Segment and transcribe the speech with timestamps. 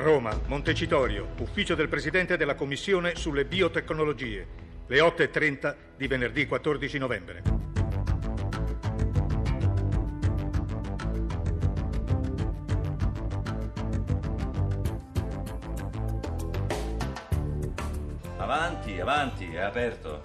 [0.00, 4.46] Roma, Montecitorio, ufficio del Presidente della Commissione sulle biotecnologie,
[4.86, 7.42] le 8.30 di venerdì 14 novembre.
[18.38, 20.22] Avanti, avanti, è aperto.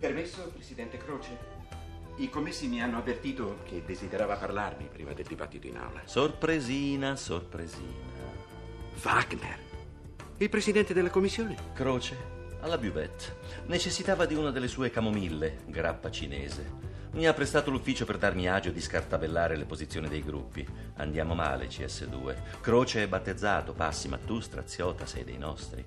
[0.00, 1.51] Permesso, Presidente Croce?
[2.16, 6.02] I commessi mi hanno avvertito che desiderava parlarmi prima del dibattito in aula.
[6.04, 8.10] Sorpresina, sorpresina.
[9.02, 9.58] Wagner?
[10.36, 11.56] Il Presidente della Commissione?
[11.72, 12.16] Croce,
[12.60, 13.38] alla buvette.
[13.66, 16.90] Necessitava di una delle sue camomille, grappa cinese.
[17.12, 20.66] Mi ha prestato l'ufficio per darmi agio di scartabellare le posizioni dei gruppi.
[20.96, 22.60] Andiamo male, CS2.
[22.60, 25.84] Croce è battezzato, passi, ma tu, straziota, sei dei nostri.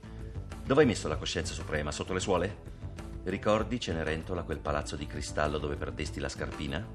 [0.66, 1.92] Dove hai messo la coscienza suprema?
[1.92, 2.74] Sotto le suole?
[3.26, 6.86] Ricordi, Cenerentola, quel palazzo di cristallo dove perdesti la scarpina?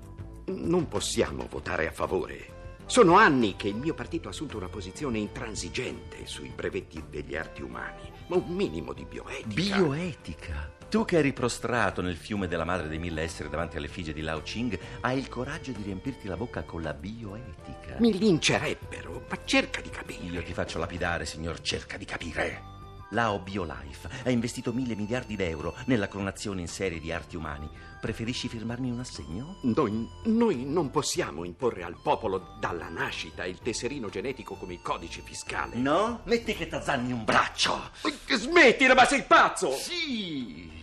[0.47, 2.59] Non possiamo votare a favore.
[2.87, 7.63] Sono anni che il mio partito ha assunto una posizione intransigente sui brevetti degli arti
[7.63, 8.13] umani.
[8.29, 9.77] Ma un minimo di bioetica.
[9.77, 10.73] Bioetica?
[10.89, 14.43] Tu che eri prostrato nel fiume della madre dei mille esseri davanti all'effigie di Lao
[14.43, 17.97] Ching, hai il coraggio di riempirti la bocca con la bioetica.
[17.99, 20.27] Mi lincerebbero, ma cerca di capire.
[20.27, 22.79] Io ti faccio lapidare, signor, cerca di capire.
[23.11, 27.69] Lao BioLife ha investito mille miliardi d'euro nella clonazione in serie di arti umani.
[28.01, 29.59] Preferisci firmarmi un assegno?
[29.63, 35.23] Noi, noi non possiamo imporre al popolo dalla nascita il tesserino genetico come il codice
[35.23, 35.77] fiscale.
[35.77, 36.21] No?
[36.25, 37.91] Metti che t'azzanni un braccio!
[38.27, 39.73] Smettila, ma sei pazzo!
[39.73, 40.79] Sì!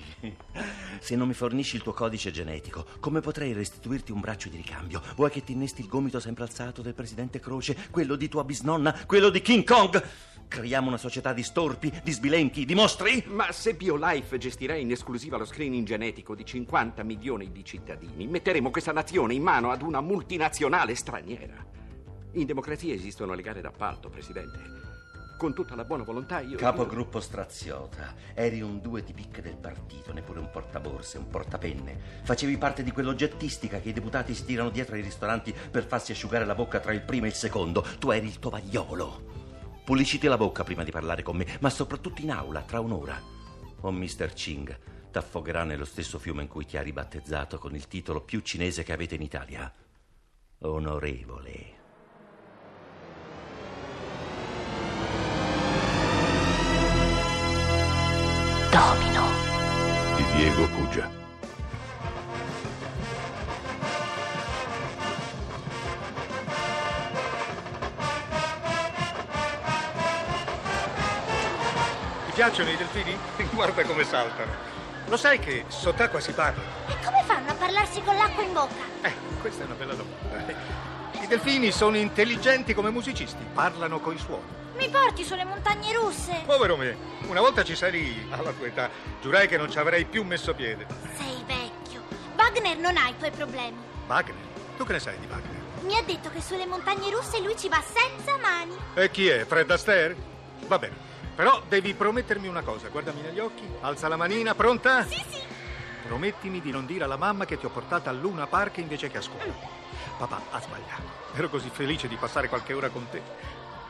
[1.00, 5.02] Se non mi fornisci il tuo codice genetico, come potrei restituirti un braccio di ricambio?
[5.16, 8.96] Vuoi che ti innesti il gomito sempre alzato del presidente Croce, quello di tua bisnonna,
[9.06, 10.04] quello di King Kong?
[10.48, 13.24] Creiamo una società di storpi, di sbilenchi, di mostri?
[13.28, 18.72] Ma se BioLife gestirà in esclusiva lo screening genetico di 50 milioni di cittadini, metteremo
[18.72, 21.66] questa nazione in mano ad una multinazionale straniera.
[22.34, 24.78] In democrazia esistono le gare d'appalto, Presidente.
[25.38, 26.58] Con tutta la buona volontà io...
[26.58, 32.22] Capogruppo Straziota, eri un due di picche del partito, neppure un portaborse, un portapenne.
[32.24, 36.46] Facevi parte di quell'oggettistica che i deputati si tirano dietro ai ristoranti per farsi asciugare
[36.46, 37.86] la bocca tra il primo e il secondo.
[38.00, 39.27] Tu eri il tovagliolo.
[39.88, 43.18] Pulisciti la bocca prima di parlare con me, ma soprattutto in aula, tra un'ora.
[43.80, 44.34] O oh, Mr.
[44.34, 44.78] Ching
[45.12, 48.92] t'affogherà nello stesso fiume in cui ti ha ribattezzato con il titolo più cinese che
[48.92, 49.74] avete in Italia.
[50.60, 51.76] Onorevole.
[58.70, 59.26] Domino.
[60.18, 61.27] Di Diego Cugia.
[72.38, 73.18] Piacciono i delfini?
[73.50, 74.52] Guarda come saltano.
[75.08, 76.62] Lo sai che sott'acqua si parla?
[76.88, 78.76] E come fanno a parlarsi con l'acqua in bocca?
[79.02, 79.12] Eh,
[79.42, 80.54] questa è una bella domanda.
[81.20, 84.44] I delfini sono intelligenti come musicisti, parlano coi suoni.
[84.76, 86.44] Mi porti sulle montagne russe?
[86.46, 86.96] Povero me,
[87.28, 88.88] una volta ci sarei alla tua età,
[89.20, 90.86] giurai che non ci avrei più messo piede.
[91.16, 92.04] Sei vecchio.
[92.38, 93.78] Wagner non ha i tuoi problemi.
[94.06, 94.36] Wagner?
[94.78, 95.56] Tu che ne sai di Wagner?
[95.82, 98.78] Mi ha detto che sulle montagne russe lui ci va senza mani.
[98.94, 99.44] E chi è?
[99.44, 100.16] Fred Astaire?
[100.68, 101.07] Va bene.
[101.38, 105.06] Però devi promettermi una cosa, guardami negli occhi, alza la manina, pronta?
[105.06, 105.40] Sì, sì.
[106.08, 109.20] Promettimi di non dire alla mamma che ti ho portata a Luna Park invece che
[109.20, 109.54] a scuola.
[110.18, 111.04] Papà ha sbagliato.
[111.36, 113.22] Ero così felice di passare qualche ora con te.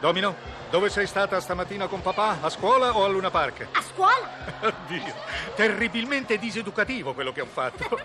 [0.01, 0.35] Domino,
[0.69, 2.39] dove sei stata stamattina con papà?
[2.41, 3.67] A scuola o a Luna Park?
[3.71, 4.29] A scuola?
[4.59, 5.13] Oddio,
[5.55, 7.97] terribilmente diseducativo quello che ho fatto.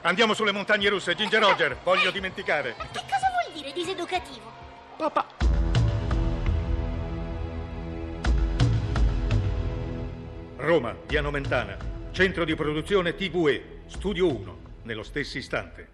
[0.00, 2.74] Andiamo sulle montagne russe, Ginger Roger, voglio dimenticare.
[2.90, 4.52] Che cosa vuol dire diseducativo?
[4.96, 5.67] Papà.
[10.68, 11.78] Roma, Piano Mentana,
[12.10, 15.88] centro di produzione TVE, studio 1, nello stesso istante.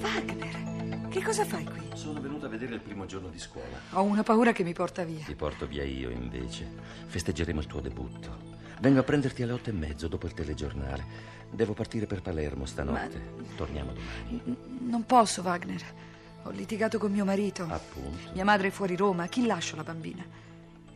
[0.00, 1.82] Wagner, che cosa fai qui?
[1.92, 3.78] Sono venuto a vedere il primo giorno di scuola.
[3.90, 5.26] Ho una paura che mi porta via.
[5.26, 6.66] Ti porto via io invece.
[7.08, 8.54] Festeggeremo il tuo debutto.
[8.80, 11.04] Vengo a prenderti alle otto e mezzo dopo il telegiornale.
[11.50, 13.18] Devo partire per Palermo stanotte.
[13.36, 13.42] Ma...
[13.54, 14.42] Torniamo domani.
[14.46, 16.14] N- non posso, Wagner.
[16.46, 17.66] Ho litigato con mio marito.
[17.68, 18.30] Appunto.
[18.32, 19.26] Mia madre è fuori Roma.
[19.26, 20.24] Chi lascio la bambina?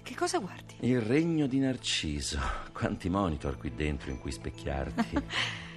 [0.00, 0.76] Che cosa guardi?
[0.81, 2.38] Il regno di Narciso.
[2.73, 5.11] Quanti monitor qui dentro in cui specchiarti.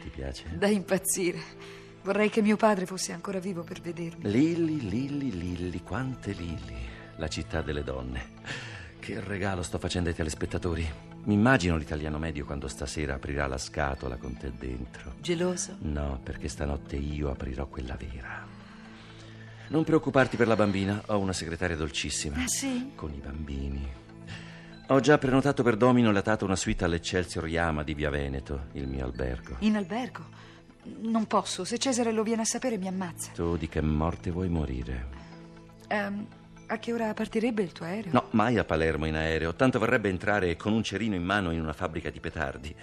[0.03, 0.55] Ti piace?
[0.55, 1.41] Da impazzire.
[2.03, 4.29] Vorrei che mio padre fosse ancora vivo per vedermi.
[4.29, 6.87] Lilli, Lilli, Lilli, quante Lilli.
[7.15, 8.41] La città delle donne.
[8.99, 10.87] Che regalo sto facendo ai telespettatori.
[11.23, 15.15] Mi immagino l'italiano medio quando stasera aprirà la scatola con te dentro.
[15.19, 15.77] Geloso?
[15.79, 18.52] No, perché stanotte io aprirò quella vera.
[19.73, 22.43] Non preoccuparti per la bambina, ho una segretaria dolcissima.
[22.43, 22.91] Ah, sì?
[22.93, 23.83] Con i bambini.
[24.89, 28.87] Ho già prenotato per Domino e latato una suite all'Eccelsior Yama di Via Veneto, il
[28.87, 29.55] mio albergo.
[29.61, 30.25] In albergo?
[31.01, 33.31] Non posso, se Cesare lo viene a sapere mi ammazza.
[33.33, 35.07] Tu di che morte vuoi morire?
[35.87, 36.27] Ehm,
[36.67, 38.11] a che ora partirebbe il tuo aereo?
[38.13, 39.55] No, mai a Palermo in aereo.
[39.55, 42.75] Tanto vorrebbe entrare con un cerino in mano in una fabbrica di petardi.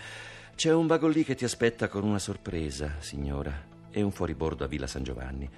[0.57, 3.69] C'è un vago lì che ti aspetta con una sorpresa, signora.
[3.93, 5.49] E un fuoribordo a Villa San Giovanni.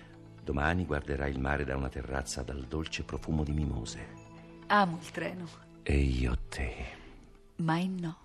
[0.45, 4.09] Domani guarderai il mare da una terrazza dal dolce profumo di mimose.
[4.67, 5.49] Amo il treno.
[5.85, 6.75] E io te.
[7.57, 8.19] Mai no.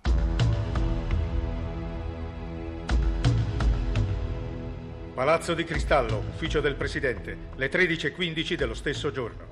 [5.14, 9.46] Palazzo di Cristallo, ufficio del presidente, le 13.15 dello stesso giorno.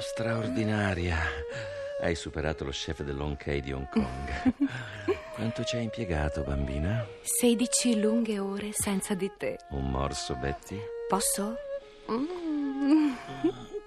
[0.00, 1.16] Straordinaria.
[2.00, 4.64] Hai superato lo chef dell'Hong Kong di Hong Kong.
[5.34, 7.04] Quanto ci hai impiegato, bambina?
[7.22, 9.58] 16 lunghe ore senza di te.
[9.70, 10.80] Un morso, Betty?
[11.08, 11.56] Posso?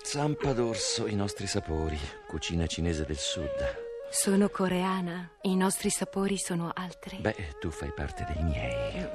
[0.01, 1.97] Zampa d'orso, i nostri sapori.
[2.27, 3.77] Cucina cinese del sud.
[4.09, 5.31] Sono coreana.
[5.43, 7.17] I nostri sapori sono altri.
[7.17, 9.09] Beh, tu fai parte dei miei.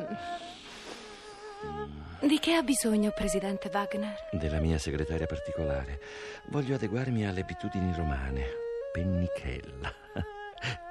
[2.21, 4.29] Di che ha bisogno, presidente Wagner?
[4.33, 6.01] Della mia segretaria particolare.
[6.49, 8.65] Voglio adeguarmi alle abitudini romane.
[8.97, 9.93] Pennichella.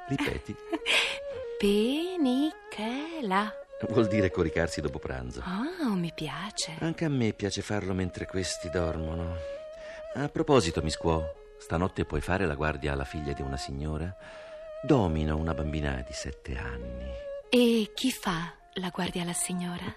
[0.08, 0.56] Ripeti.
[1.58, 3.52] Penichela.
[3.90, 5.42] Vuol dire coricarsi dopo pranzo.
[5.42, 6.76] Oh, mi piace.
[6.82, 9.36] Anche a me piace farlo mentre questi dormono.
[10.14, 14.16] A proposito, Miss Quo, stanotte puoi fare la guardia alla figlia di una signora?
[14.84, 17.10] Domino una bambina di sette anni.
[17.50, 19.96] E chi fa la guardia alla signora?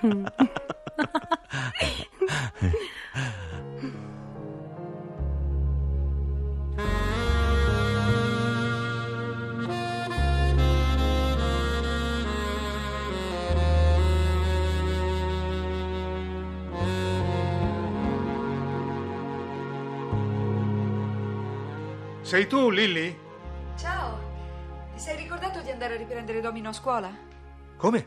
[22.26, 23.16] Sei tu, Lilly?
[23.78, 24.18] Ciao.
[24.92, 27.08] Ti sei ricordato di andare a riprendere Domino a scuola?
[27.76, 28.06] Come?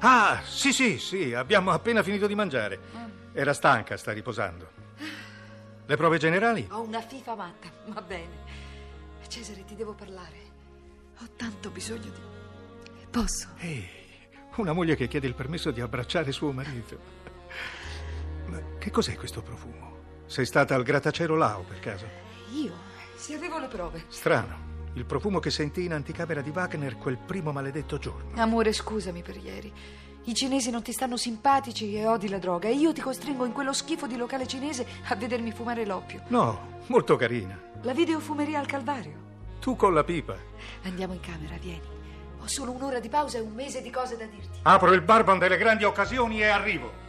[0.00, 2.78] Ah, sì, sì, sì, abbiamo appena finito di mangiare.
[3.32, 4.68] Era stanca, sta riposando.
[5.86, 6.68] Le prove generali?
[6.72, 8.36] Ho una fifa matta, va bene.
[9.28, 10.36] Cesare, ti devo parlare.
[11.22, 13.06] Ho tanto bisogno di...
[13.10, 13.48] Posso?
[13.60, 13.88] Ehi,
[14.56, 16.98] una moglie che chiede il permesso di abbracciare suo marito.
[18.44, 20.20] Ma che cos'è questo profumo?
[20.26, 22.06] Sei stata al grattacielo Lao, per caso?
[22.52, 22.92] Io?
[23.24, 24.04] Se avevo le prove.
[24.08, 24.90] Strano.
[24.92, 28.38] Il profumo che sentì in anticamera di Wagner quel primo maledetto giorno.
[28.38, 29.72] Amore, scusami per ieri.
[30.24, 33.52] I cinesi non ti stanno simpatici e odi la droga e io ti costringo in
[33.52, 36.20] quello schifo di locale cinese a vedermi fumare l'oppio.
[36.28, 37.58] No, molto carina.
[37.80, 39.14] La videofumeria al Calvario.
[39.58, 40.36] Tu con la pipa.
[40.82, 41.80] Andiamo in camera, vieni.
[42.42, 44.58] Ho solo un'ora di pausa e un mese di cose da dirti.
[44.64, 47.03] Apro il barbon delle grandi occasioni e arrivo.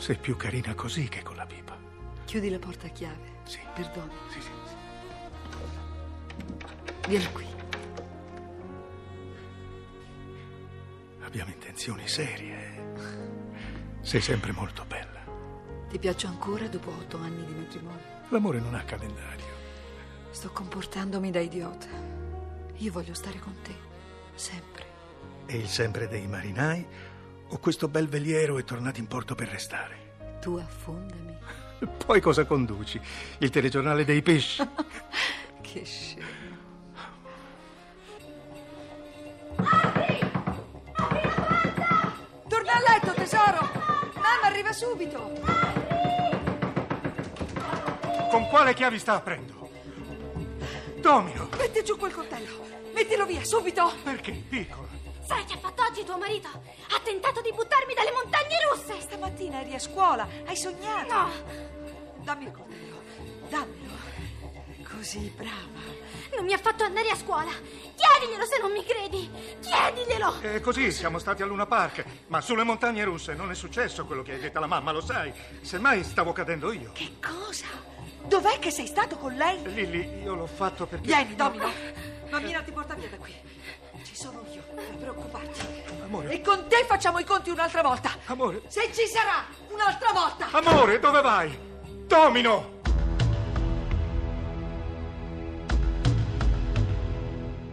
[0.00, 1.76] Sei più carina così che con la pipa.
[2.24, 3.42] Chiudi la porta a chiave.
[3.42, 3.58] Sì.
[3.74, 4.10] Perdona.
[4.30, 4.74] Sì, sì, sì.
[7.06, 7.44] Vieni qui.
[11.20, 12.94] Abbiamo intenzioni serie.
[14.00, 15.20] Sei sempre molto bella.
[15.90, 18.00] Ti piaccio ancora dopo otto anni di matrimonio?
[18.30, 19.52] L'amore non ha calendario.
[20.30, 21.88] Sto comportandomi da idiota.
[22.76, 23.74] Io voglio stare con te.
[24.34, 24.86] Sempre.
[25.44, 26.86] E il sempre dei marinai
[27.52, 30.38] o questo bel veliero è tornato in porto per restare?
[30.40, 31.36] Tu affondami.
[32.06, 33.00] Poi cosa conduci?
[33.38, 34.66] Il telegiornale dei pesci?
[35.60, 36.26] Che scemo.
[42.48, 43.70] Torna a letto, tesoro!
[44.14, 45.30] Mamma arriva subito!
[48.30, 49.70] Con quale chiavi sta aprendo?
[51.00, 51.48] Domino!
[51.56, 52.64] Metti giù quel coltello!
[52.92, 53.92] Mettilo via, subito!
[54.02, 54.88] Perché, piccola?
[55.24, 55.56] Sai che
[55.90, 56.48] oggi tuo marito?
[56.48, 59.00] Ha tentato di buttarmi dalle montagne russe!
[59.00, 61.12] Stamattina eri a scuola, hai sognato!
[61.12, 61.30] No!
[62.18, 63.02] Dammi il coltello,
[63.48, 63.98] dammelo.
[64.94, 65.98] così brava.
[66.36, 67.50] Non mi ha fatto andare a scuola.
[67.50, 69.28] Chiediglielo se non mi credi.
[69.60, 70.40] Chiediglielo.
[70.42, 72.04] E così siamo stati a Luna Park.
[72.28, 75.32] Ma sulle montagne russe non è successo quello che hai detto alla mamma, lo sai.
[75.60, 76.92] Semmai stavo cadendo io.
[76.92, 77.66] Che cosa?
[78.26, 79.60] Dov'è che sei stato con lei?
[79.72, 81.06] Lilli, io l'ho fatto perché.
[81.06, 81.72] Vieni, Domino.
[82.30, 83.34] Mammina ti porta via da qui.
[84.20, 85.82] Sono io, non preoccuparti.
[86.04, 86.28] Amore.
[86.28, 88.10] E con te facciamo i conti un'altra volta.
[88.26, 88.60] Amore.
[88.66, 90.48] Se ci sarà un'altra volta.
[90.50, 91.58] Amore, dove vai?
[92.06, 92.78] Domino!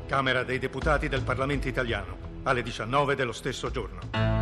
[0.07, 4.37] Camera dei deputati del Parlamento italiano, alle 19 dello stesso giorno.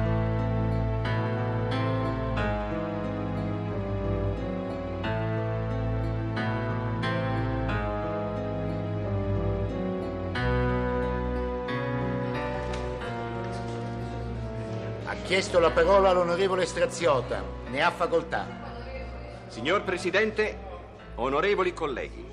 [15.35, 17.43] Chiesto la parola l'onorevole Straziota.
[17.67, 18.47] Ne ha facoltà.
[19.47, 20.57] Signor Presidente,
[21.15, 22.25] onorevoli colleghi,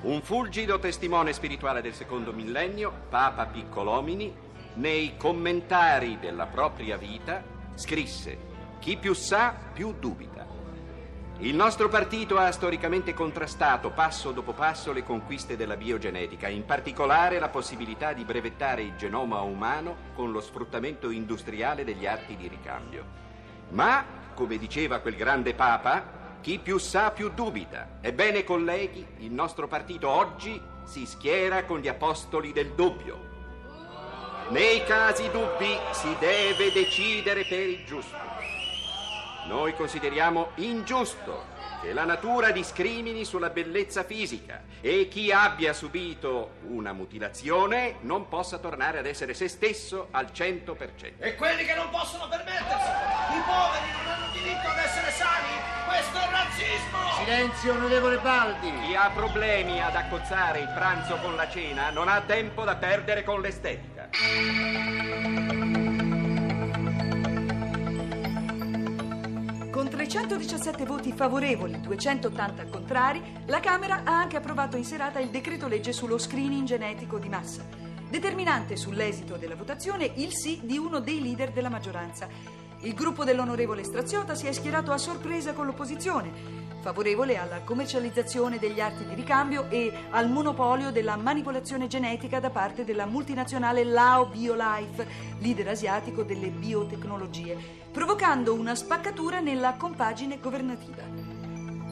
[0.00, 4.34] un fulgido testimone spirituale del secondo millennio, Papa Piccolomini,
[4.74, 7.44] nei commentari della propria vita
[7.76, 8.36] scrisse
[8.80, 10.55] Chi più sa, più dubita.
[11.40, 17.38] Il nostro partito ha storicamente contrastato passo dopo passo le conquiste della biogenetica, in particolare
[17.38, 23.04] la possibilità di brevettare il genoma umano con lo sfruttamento industriale degli arti di ricambio.
[23.68, 24.02] Ma,
[24.32, 27.98] come diceva quel grande Papa, chi più sa più dubita.
[28.00, 33.34] Ebbene, colleghi, il nostro partito oggi si schiera con gli apostoli del dubbio.
[34.48, 38.16] Nei casi dubbi si deve decidere per il giusto.
[39.46, 46.92] Noi consideriamo ingiusto che la natura discrimini sulla bellezza fisica e chi abbia subito una
[46.92, 51.12] mutilazione non possa tornare ad essere se stesso al 100%.
[51.18, 55.54] E quelli che non possono permettersi, i poveri non hanno diritto ad essere sani,
[55.86, 57.24] questo è razzismo!
[57.24, 58.72] Silenzio, onorevole Baldi.
[58.84, 63.22] Chi ha problemi ad accozzare il pranzo con la cena non ha tempo da perdere
[63.22, 64.08] con l'estetica.
[69.96, 75.68] 317 voti favorevoli e 280 contrari, la Camera ha anche approvato in serata il decreto
[75.68, 77.64] legge sullo screening genetico di massa.
[78.06, 82.28] Determinante sull'esito della votazione il sì di uno dei leader della maggioranza.
[82.80, 88.78] Il gruppo dell'onorevole Straziota si è schierato a sorpresa con l'opposizione, favorevole alla commercializzazione degli
[88.78, 95.04] arti di ricambio e al monopolio della manipolazione genetica da parte della multinazionale Lao BioLife,
[95.40, 97.58] leader asiatico delle biotecnologie,
[97.90, 101.02] provocando una spaccatura nella compagine governativa.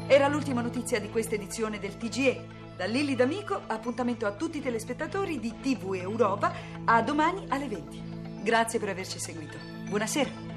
[0.06, 2.62] Era l'ultima notizia di questa edizione del TGE.
[2.76, 6.52] Da Lilli D'Amico, appuntamento a tutti i telespettatori di TV Europa
[6.84, 8.02] a domani alle 20.
[8.42, 9.56] Grazie per averci seguito.
[9.88, 10.53] Buonasera.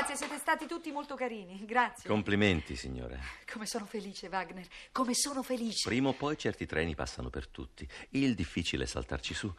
[0.00, 1.64] Grazie, siete stati tutti molto carini.
[1.64, 2.08] Grazie.
[2.08, 3.20] Complimenti, signore.
[3.50, 4.66] Come sono felice, Wagner.
[4.92, 5.88] Come sono felice.
[5.88, 7.86] Prima o poi certi treni passano per tutti.
[8.10, 9.52] Il difficile è saltarci su.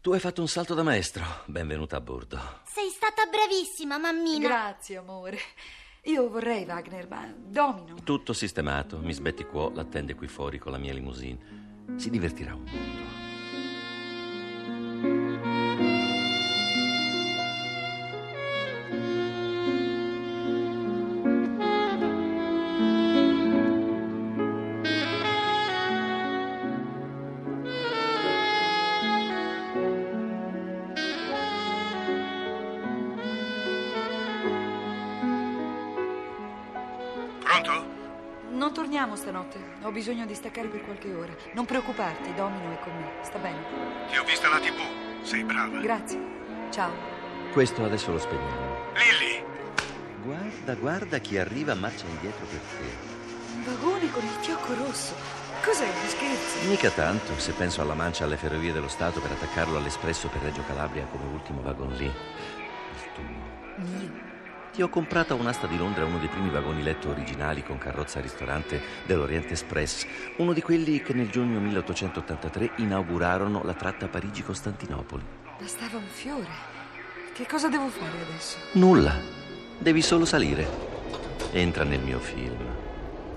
[0.00, 1.24] Tu hai fatto un salto da maestro.
[1.46, 2.38] Benvenuta a bordo.
[2.66, 4.46] Sei stata bravissima, mammina.
[4.46, 5.38] Grazie, amore.
[6.02, 7.94] Io vorrei, Wagner, ma domino.
[8.04, 8.98] Tutto sistemato.
[8.98, 11.96] Miss Betty Quo l'attende qui fuori con la mia limousine.
[11.96, 13.23] Si divertirà un mondo.
[37.54, 38.02] Pronto?
[38.50, 39.58] Non torniamo stanotte.
[39.82, 41.32] Ho bisogno di staccare per qualche ora.
[41.52, 43.12] Non preoccuparti, Domino è con me.
[43.22, 43.58] Sta bene.
[44.10, 45.22] Ti ho vista alla TV.
[45.22, 45.78] Sei brava.
[45.78, 46.18] Grazie.
[46.70, 46.90] Ciao.
[47.52, 48.76] Questo adesso lo spegniamo.
[48.94, 49.44] Lilli!
[50.24, 53.54] Guarda, guarda chi arriva a marcia indietro per te.
[53.54, 55.14] Un vagone con il fiocco rosso.
[55.64, 55.86] Cos'è?
[55.86, 56.66] Mi scherzi?
[56.66, 60.64] Mica tanto, se penso alla mancia alle ferrovie dello Stato per attaccarlo all'espresso per Reggio
[60.66, 62.06] Calabria come ultimo vagon lì.
[62.06, 63.22] Il tuo.
[63.76, 64.33] Mio.
[64.74, 68.20] Ti ho comprato a un'asta di Londra uno dei primi vagoni letto originali con carrozza
[68.20, 70.04] ristorante dell'Oriente Express,
[70.38, 75.22] uno di quelli che nel giugno 1883 inaugurarono la tratta Parigi-Costantinopoli.
[75.60, 76.48] Bastava un fiore.
[77.32, 78.58] Che cosa devo fare adesso?
[78.72, 79.14] Nulla,
[79.78, 80.66] devi solo salire.
[81.52, 82.66] Entra nel mio film,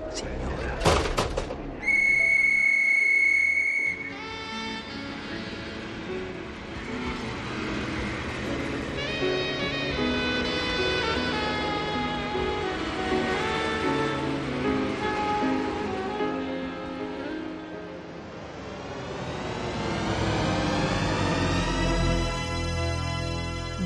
[0.10, 0.56] signora.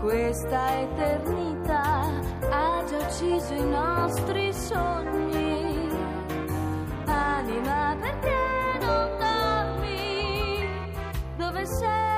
[0.00, 2.08] questa eternità
[2.50, 5.88] ha già ucciso i nostri sogni.
[7.04, 10.66] Anima perché non dormi?
[11.36, 12.09] Dove sei?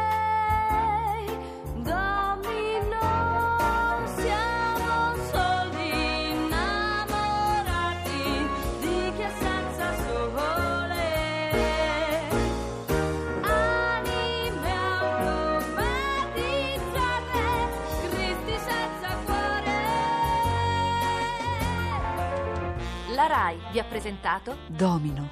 [23.32, 25.26] RAI vi ha presentato Domino.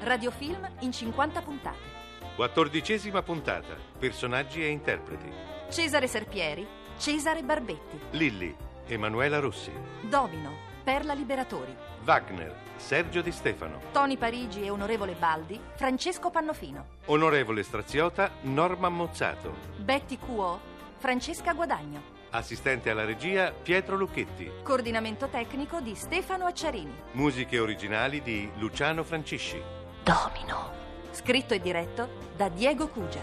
[0.00, 1.92] Radiofilm in 50 puntate.
[2.34, 3.76] Quattordicesima puntata.
[3.96, 5.30] Personaggi e interpreti.
[5.70, 6.66] Cesare Serpieri,
[6.98, 8.52] Cesare Barbetti, Lilli,
[8.88, 9.70] Emanuela Rossi.
[10.00, 10.50] Domino,
[10.82, 11.72] Perla Liberatori,
[12.04, 13.80] Wagner, Sergio Di Stefano.
[13.92, 19.54] Toni Parigi e Onorevole Baldi, Francesco Pannofino, Onorevole Straziota, Norma Mozzato.
[19.76, 20.58] Betty Cuo,
[20.98, 22.02] Francesca Guadagno,
[22.34, 24.50] Assistente alla regia, Pietro Lucchetti.
[24.64, 26.92] coordinamento tecnico di Stefano Acciarini.
[27.12, 29.62] Musiche originali di Luciano Francisci.
[30.02, 30.72] Domino.
[31.12, 33.22] Scritto e diretto da Diego Cugia.